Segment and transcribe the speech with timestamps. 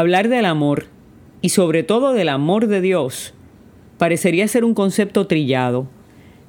[0.00, 0.86] Hablar del amor,
[1.42, 3.34] y sobre todo del amor de Dios,
[3.98, 5.88] parecería ser un concepto trillado.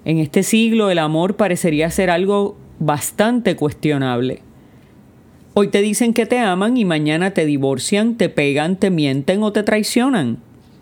[0.06, 4.42] En este siglo el amor parecería ser algo bastante cuestionable.
[5.54, 9.52] Hoy te dicen que te aman y mañana te divorcian, te pegan, te mienten o
[9.52, 10.38] te traicionan.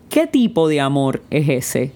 [0.08, 1.92] ¿Qué tipo de amor es ese?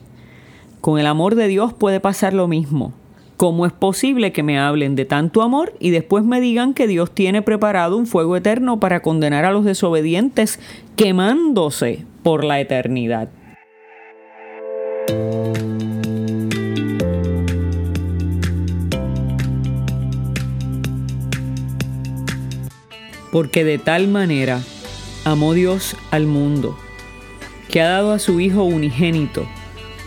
[0.81, 2.95] Con el amor de Dios puede pasar lo mismo.
[3.43, 7.11] ¿Cómo es posible que me hablen de tanto amor y después me digan que Dios
[7.11, 10.61] tiene preparado un fuego eterno para condenar a los desobedientes
[10.95, 13.27] quemándose por la eternidad?
[23.34, 24.62] Porque de tal manera
[25.25, 26.77] amó Dios al mundo,
[27.70, 29.45] que ha dado a su Hijo unigénito,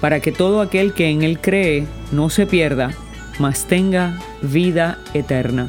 [0.00, 2.92] para que todo aquel que en Él cree no se pierda,
[3.38, 5.68] mas tenga vida eterna.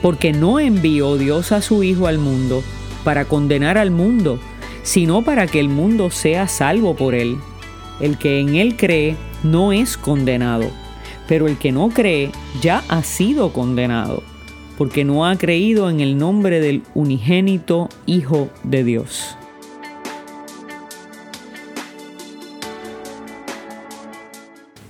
[0.00, 2.62] Porque no envió Dios a su Hijo al mundo
[3.04, 4.38] para condenar al mundo,
[4.82, 7.36] sino para que el mundo sea salvo por él.
[8.00, 10.70] El que en él cree no es condenado,
[11.28, 12.30] pero el que no cree
[12.60, 14.22] ya ha sido condenado,
[14.76, 19.36] porque no ha creído en el nombre del unigénito Hijo de Dios.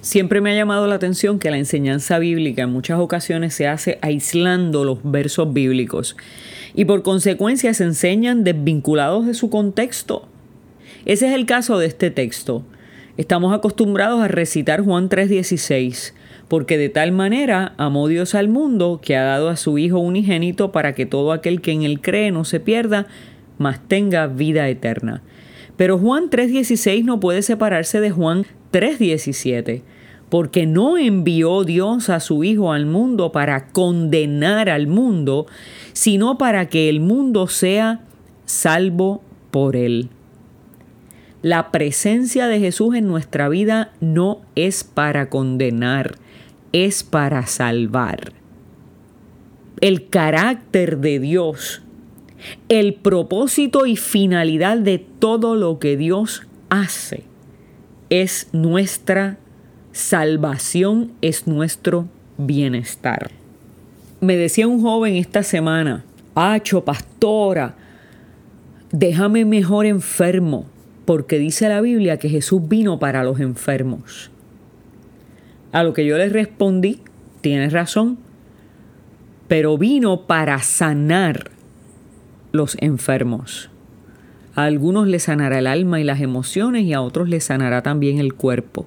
[0.03, 4.01] Siempre me ha llamado la atención que la enseñanza bíblica en muchas ocasiones se hace
[4.03, 6.17] aislando los versos bíblicos
[6.75, 10.27] y por consecuencia se enseñan desvinculados de su contexto.
[11.05, 12.65] Ese es el caso de este texto.
[13.17, 16.15] Estamos acostumbrados a recitar Juan 3:16,
[16.49, 20.73] porque de tal manera amó Dios al mundo que ha dado a su Hijo unigénito
[20.73, 23.07] para que todo aquel que en él cree no se pierda,
[23.57, 25.23] mas tenga vida eterna.
[25.77, 29.83] Pero Juan 3:16 no puede separarse de Juan 3:17
[30.33, 35.47] porque no envió Dios a su Hijo al mundo para condenar al mundo,
[35.93, 38.01] sino para que el mundo sea
[38.47, 40.09] salvo por él.
[41.43, 46.17] La presencia de Jesús en nuestra vida no es para condenar,
[46.73, 48.33] es para salvar.
[49.83, 51.83] El carácter de Dios,
[52.71, 57.32] el propósito y finalidad de todo lo que Dios hace
[58.13, 59.39] es nuestra
[59.93, 63.31] salvación es nuestro bienestar.
[64.21, 67.75] Me decía un joven esta semana, Hacho, pastora,
[68.91, 70.67] déjame mejor enfermo,
[71.07, 74.31] porque dice la Biblia que Jesús vino para los enfermos.
[75.73, 77.01] A lo que yo le respondí,
[77.41, 78.19] tienes razón,
[79.49, 81.51] pero vino para sanar
[82.53, 83.72] los enfermos.
[84.55, 88.19] A algunos les sanará el alma y las emociones y a otros les sanará también
[88.19, 88.87] el cuerpo.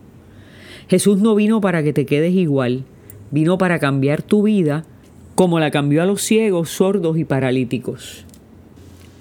[0.88, 2.84] Jesús no vino para que te quedes igual,
[3.32, 4.86] vino para cambiar tu vida
[5.34, 8.26] como la cambió a los ciegos, sordos y paralíticos.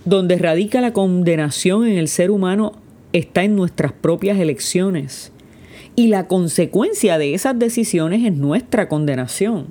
[0.04, 2.72] Donde radica la condenación en el ser humano
[3.12, 5.32] está en nuestras propias elecciones.
[5.96, 9.68] Y la consecuencia de esas decisiones es nuestra condenación.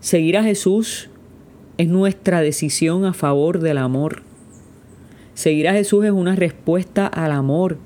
[0.00, 1.10] Seguir a Jesús
[1.78, 4.22] es nuestra decisión a favor del amor.
[5.34, 7.78] Seguir a Jesús es una respuesta al amor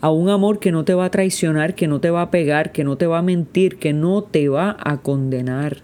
[0.00, 2.72] a un amor que no te va a traicionar, que no te va a pegar,
[2.72, 5.82] que no te va a mentir, que no te va a condenar.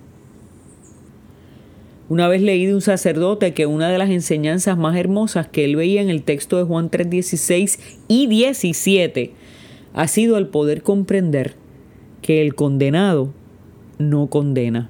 [2.09, 5.77] Una vez leí de un sacerdote que una de las enseñanzas más hermosas que él
[5.77, 7.79] veía en el texto de Juan 3, 16
[8.09, 9.33] y 17
[9.93, 11.55] ha sido el poder comprender
[12.23, 13.33] que el condenado
[13.99, 14.89] no condena.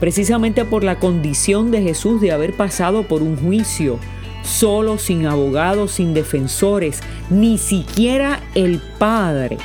[0.00, 3.98] Precisamente por la condición de Jesús de haber pasado por un juicio,
[4.42, 9.58] solo, sin abogados, sin defensores, ni siquiera el Padre.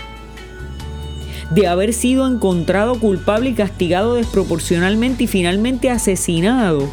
[1.52, 6.88] De haber sido encontrado culpable y castigado desproporcionalmente y finalmente asesinado,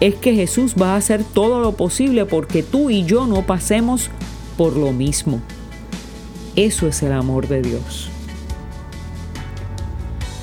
[0.00, 4.10] es que Jesús va a hacer todo lo posible porque tú y yo no pasemos
[4.56, 5.40] por lo mismo.
[6.56, 8.08] Eso es el amor de Dios.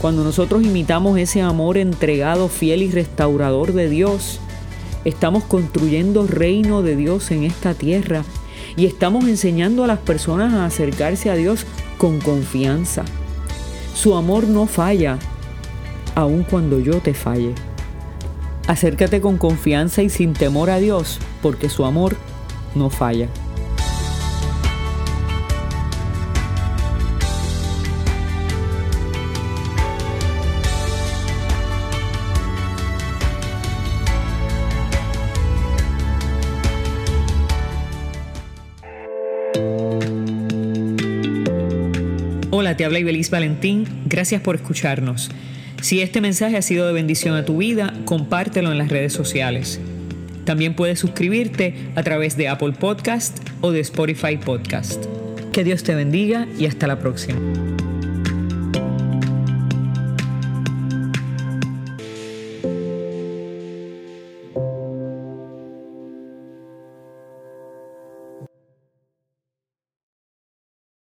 [0.02, 4.40] Cuando nosotros imitamos ese amor entregado, fiel y restaurador de Dios,
[5.04, 8.24] Estamos construyendo reino de Dios en esta tierra
[8.76, 11.66] y estamos enseñando a las personas a acercarse a Dios
[11.98, 13.04] con confianza.
[13.96, 15.18] Su amor no falla,
[16.16, 17.54] aun cuando yo te falle.
[18.68, 22.16] Acércate con confianza y sin temor a Dios, porque su amor
[22.76, 23.28] no falla.
[42.54, 43.86] Hola, te habla Ibeliz Valentín.
[44.08, 45.32] Gracias por escucharnos.
[45.82, 49.80] Si este mensaje ha sido de bendición a tu vida, compártelo en las redes sociales.
[50.44, 55.06] También puedes suscribirte a través de Apple Podcast o de Spotify Podcast.
[55.54, 57.40] Que Dios te bendiga y hasta la próxima.